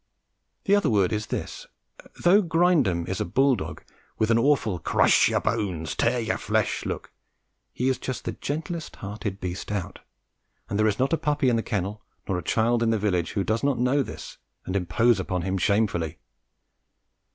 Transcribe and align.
The 0.63 0.75
other 0.75 0.89
word 0.89 1.13
is 1.13 1.27
this. 1.27 1.67
Though 2.23 2.41
Grindum 2.41 3.07
is 3.07 3.21
a 3.21 3.23
bull 3.23 3.55
dog 3.55 3.83
with 4.17 4.31
an 4.31 4.39
awful 4.39 4.79
"Crush 4.79 5.29
your 5.29 5.41
bones, 5.41 5.93
tear 5.93 6.19
your 6.19 6.39
flesh" 6.39 6.87
look, 6.87 7.11
he 7.71 7.87
is 7.87 7.99
just 7.99 8.25
the 8.25 8.31
gentlest 8.31 8.95
hearted 8.95 9.39
beast 9.39 9.71
out, 9.71 9.99
and 10.67 10.79
there 10.79 10.87
is 10.87 10.97
not 10.97 11.13
a 11.13 11.17
puppy 11.17 11.49
in 11.49 11.55
the 11.55 11.61
kennel, 11.61 12.01
nor 12.27 12.39
a 12.39 12.43
child 12.43 12.81
in 12.81 12.89
the 12.89 12.97
village, 12.97 13.33
who 13.33 13.43
does 13.43 13.63
not 13.63 13.77
know 13.77 14.01
this 14.01 14.39
and 14.65 14.75
impose 14.75 15.19
on 15.19 15.43
him 15.43 15.59
shamefully. 15.59 16.17